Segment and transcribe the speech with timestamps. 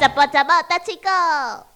[0.00, 1.71] 怎么怎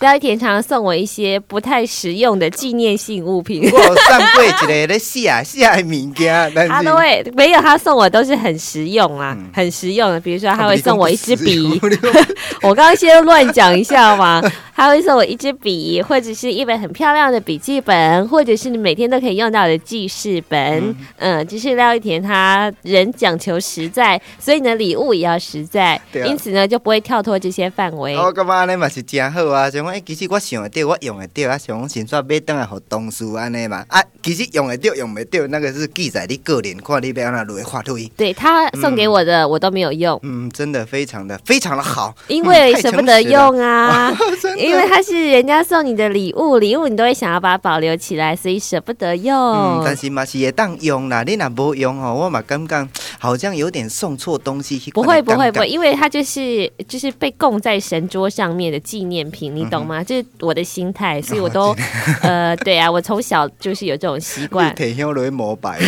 [0.00, 10.20] 廖一田常常送我一些不太实用的纪念性物品，我有送过一个咧写写的物件，但是他都会没有他送我都是很实用啊，嗯很实用的。
[10.20, 11.80] 比如说他会送我一支笔，
[12.60, 14.42] 我刚刚先乱讲一下嘛，
[14.74, 20.94] 他会送我一支笔，或者是一本很漂亮的笔记本，或者是你每天都可以用到的记事本。
[21.16, 28.14] 嗯，就是廖一田他人讲求实在，所以呢礼物也要实在，啊因此呢就不会跳脱这些范围。
[28.14, 29.70] 我感觉嘛是真好啊！
[29.96, 33.82] 诶，其实我想会到，我用会到啊，想讲先煞买倒来互同事安尼嘛。
[33.88, 38.06] 啊，其实用会到，用袂到，那个是记载你个人，看你要安怎落发挥。
[38.14, 44.14] 对他送给我的、我都没有用，嗯，真的非常的非常的好，因为舍不得用啊。
[44.58, 49.34] 因为它是人家送你的礼物，礼物你都会想要把它保留起来，所以舍不得用。
[49.34, 51.22] 嗯，但是嘛是会当用啦。
[51.22, 54.76] 你若无用吼，我嘛感觉好像有点送错东西。
[54.92, 60.04] 不会不会不，会，因为它就是就是被供在神桌上面的纪念品，你懂嗯吗？
[60.04, 61.74] 这是我的心态，所以我都
[62.22, 65.78] 呃，对啊，我从小就是有这种习惯， 提香落去膜拜。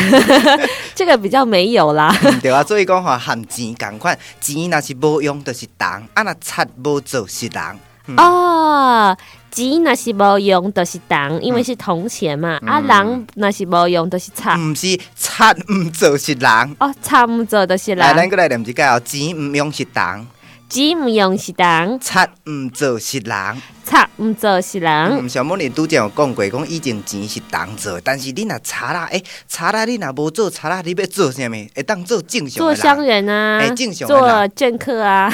[0.94, 2.14] 这个比较没有啦。
[2.24, 7.62] 嗯对啊，所以讲吼，含钱共款，钱若是无用，就是铜；啊，那擦无做是人。
[8.10, 9.16] 嗯哦，
[9.50, 12.58] 钱那是无用，就是铜，因为是铜钱嘛。
[12.62, 14.56] 嗯啊，人那是无用，就是擦。
[14.56, 16.76] 毋是擦毋做是人。
[16.80, 20.26] 哦，差不多就是人来，咱人，过来念一解哦，钱毋用是铜，
[20.70, 23.62] 钱唔用是铜，擦毋做是人。
[23.88, 24.92] 擦唔做是人。
[24.92, 31.52] 嗯，小莫你拄则有讲过，讲以前钱是铜做，但是你若查啦，诶、查啦，你若无做查啦，你要做啥物？
[31.74, 33.26] 会当做正常做商人。
[33.26, 35.32] 啊哎正，常做政客啊，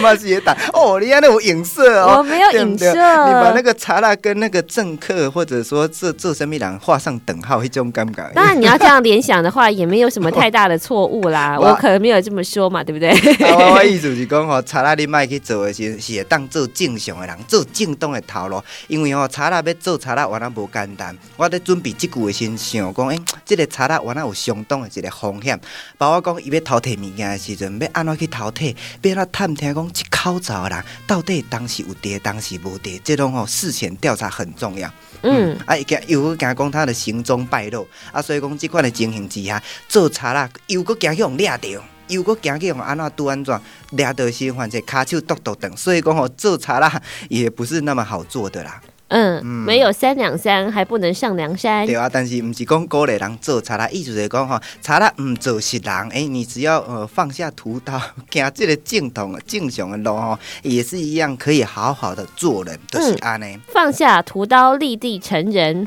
[0.00, 2.18] 嘛是也打哦，你安尼有影射哦。
[2.18, 8.30] 我没有影射你把那个查啦跟那个政客，或者说做做什么人画上等号，迄种感觉。
[8.34, 11.56] 当然你要这样联想的话，也没有什么太大的错误啦。
[11.60, 13.10] 我我可能没有这么说嘛，对不对？
[13.48, 18.62] 啊，我我意思是讲吼，查啦你卖去做的是是会当做正常的人，做正当的头路。
[18.88, 21.16] 因为吼查啦要做查啦，原来无简单。
[21.36, 25.58] 我咧准备即句的先想讲，诶、即、个查啦原来有相当的一个风险。
[25.96, 34.90] 包括讲伊要偷摕物件的时阵，要安怎去偷摕，要安怎探听讲即口罩的人到底当时有伫，当时无伫，这种吼事前调查很重要。
[35.22, 43.60] 嗯，啊，伊惊又搁惊讲他的行踪败露，啊，所以讲即款的情形之下，做查啦又搁惊去互掠着，又搁惊去用安怎拄安怎
[43.90, 48.80] 掠到时反正骹手剁剁断，所以讲吼做贼啦也不是那么好做的啦。
[49.14, 51.94] 嗯，没有三两三还不能上梁山对。
[51.94, 57.96] 啊，但是唔是讲鼓励人做查啦，意思就是讲吼，查啦唔做是人，诶、你只要呃放下屠刀，
[58.30, 63.56] 行这个正统正常的路吼，也是一样可以好好的做人，就是安尼。
[63.68, 65.86] 放下屠刀，立地成人。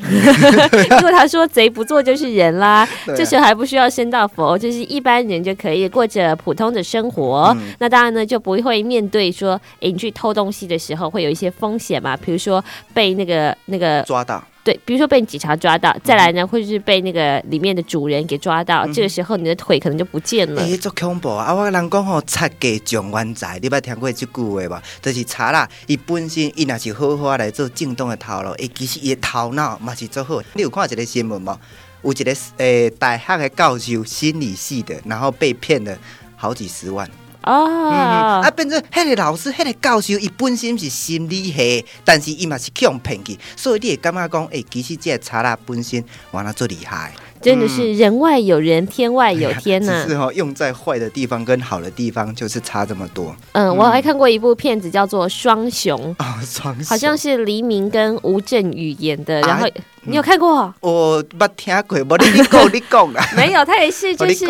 [0.90, 7.54] 因为他说贼不做就是人啦，这时候还不需要升到佛，就是一般人就可以过着普通的生活。
[7.58, 20.62] 嗯那当然呢，就不会面对说，诶，你去偷东西的时候会有一些风险嘛，比如说被那个那个抓到，对，比如说被警察抓到，再来呢，或者是被那个里面的主人给抓到，这个时候你的腿可能就不见了。
[20.62, 21.46] 诶、足恐怖啊！
[21.46, 24.82] 啊，我人讲吼，贼价状元仔，你捌听过即句话无？
[25.02, 30.40] 就是查啦，伊本身伊若是好好来做正当的头路，伊其实伊的头脑嘛是足好。
[30.54, 31.58] 你有看一个新闻无？
[32.02, 35.98] 有一个诶、大学的教授，心理系的，然后被骗了
[36.36, 37.10] 好几十万。
[37.48, 47.12] 哦，啊，变成迄个老师、迄、个教授，伊本身是心理系，但是伊嘛是去用骗去，所以你会感觉讲，诶、其实这个查啦本身完了最厉害。
[47.40, 53.34] 真的是人外有人，天外有天呐、 只是哈、用在坏的地方跟好的地方就是差这么多。
[53.52, 56.84] 嗯，我还看过一部片子叫做《双雄》， 啊，双雄。
[56.84, 59.70] 好像是黎明跟吴镇宇演的，然后、啊
[60.02, 60.74] 你有看过？
[60.80, 63.24] 我捌听过，无你你讲你讲啦。
[63.36, 64.46] 没有，他也是就是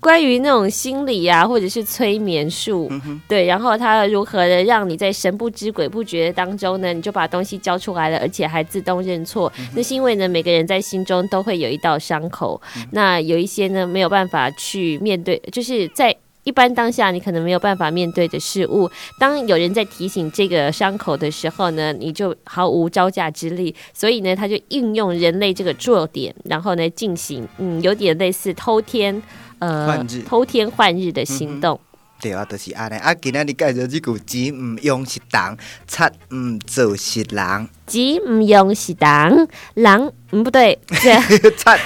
[0.00, 9.52] 关于那种心理啊，或者是催眠术，嗯，对，然后他如何的让你在神不知鬼不觉当中呢，你就把东西交出来了，而且还自动认错。
[9.58, 16.16] 嗯那是因为呢，每个人在心中都会有一道伤口，嗯那有一些呢没有办法去面对，就是在。
[16.42, 23.74] 一般当下你可能没有办法面对的事物，当有人在提醒这个伤口的时候呢，你就毫无招架之力。
[23.92, 29.22] 所以呢，他就运用人类这个弱点，然后呢进行嗯，有点类似偷天
[29.60, 31.80] 呃换日偷天换日的行动。
[32.20, 32.96] 对啊，就是安尼。
[32.96, 37.68] 啊，今仔日介绍即句钱毋用是人，擦毋做是人。
[37.90, 41.12] 吉唔用是人，人嗯不对，这
[41.58, 41.76] 擦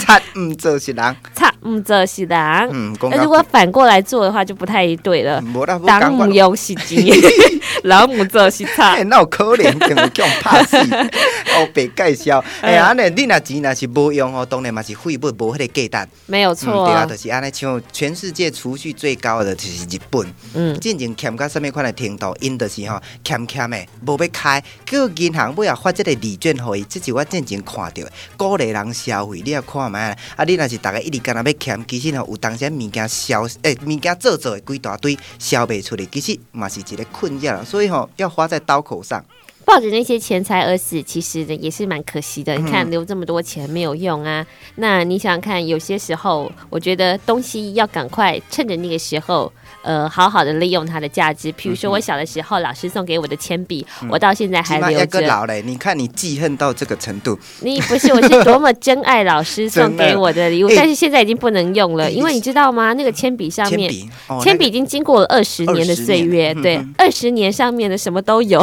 [0.00, 2.38] 擦唔做是人， 擦唔做是人。
[2.72, 5.40] 嗯，那如果反过来做的话，就不太对了。
[5.40, 6.32] 人唔。
[6.34, 7.06] 用是钱，
[7.84, 9.04] 人唔做是擦哎，。
[9.04, 12.42] 那有可能跟人叫拍死，哦，被介绍。
[12.60, 16.10] 哎呀，安尼你若钱若是无用哦，当然嘛是废物无迄个价值。
[16.26, 30.16] 没有嗯，错对啊，就是安尼，像全世界储蓄最高的就是日本，嗯，进前欠到什么款的程度，因就是吼欠欠的，无要开，叫银行尾也发这个礼券互伊，这是我之前看到的，鼓励人消费，你也看下。
[30.36, 39.24] 啊，你若是逐个一直干那要欠，其实吼有当时物件消，诶、物件做做的规大堆消袂出去，其实嘛是一个困扰，所以吼要花在刀口上。
[39.64, 42.54] 抱着那些钱财而死，其实呢也是蛮可惜的。
[42.56, 44.46] 你嗯看留这么多钱没有用啊。
[44.76, 49.52] 那你想想看，有些时候我觉得东西要赶快趁着那个时候，
[49.82, 51.50] 呃，好好的利用它的价值。
[51.52, 55.20] 比如说我小的时候，老师送给我的铅笔，我到现在还留着。
[55.22, 62.92] 老嘞，你看你记恨到这个程度，你不是，我是多么珍爱老师送给我的礼物， 但是现在已经不能用了，哎因为你知道吗？
[62.92, 63.88] 那个铅笔上面。
[63.88, 68.62] 铅笔，哦铅笔已经经过了二十年的岁月，20年对二十年上面的什么都有，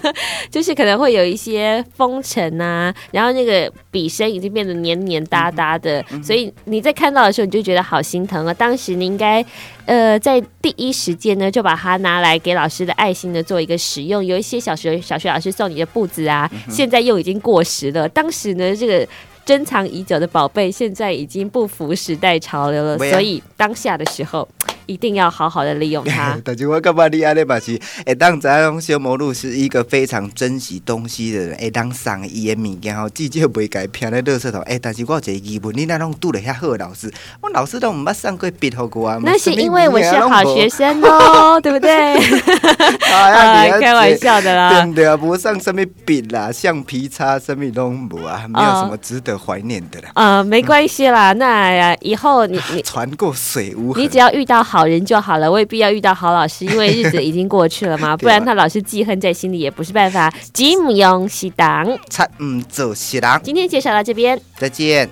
[0.50, 8.54] 就是可能会有一些风尘啊，然后那个笔身已经变得黏黏哒哒的，嗯所以你在看到的时候你就觉得好心疼啊。
[8.54, 9.44] 当时你应该
[9.86, 19.06] 呃在第一时间呢就把它拿来给老师的爱心呢做一个使用，有一些小学小学老师送你的布子啊，嗯现在又已经过时了，当时呢这个。
[19.42, 24.46] 珍藏已久的宝贝，现在已经不符时代潮流了，所以当下的时候，
[24.90, 26.36] 一定要好好的利用它。
[26.44, 34.60] 但是我感觉你安尼嘛是，会当知影小魔路是一个非常珍惜东西的人，会当送伊的物件吼，至少袂甲伊偏咧垃圾桶。
[34.62, 37.12] 哎、但是我有一个疑问，你哪拢拄了遐好的老师？
[37.40, 39.18] 我老师都毋捌送过笔互我啊。
[39.22, 41.90] 那是因为我是好学生哦，对不对？
[43.10, 44.84] 哎啊， 开玩笑的啦。
[44.84, 45.16] 不对啊？
[45.16, 50.10] 无送什么笔啦、橡皮擦，什么拢无啊，没有什么值得怀念的啦。
[50.14, 54.10] 呃，没关系啦，那以后你你船过水无痕你。
[54.10, 60.32] 只要遇到好人就好了，未必要遇到好老师，因为日子已经过去了嘛， 不然他老是记恨在心里也不是办法。
[60.52, 64.40] 吉姆用西党，擦唔做是人，今天介绍到这边。
[64.56, 65.08] 再见。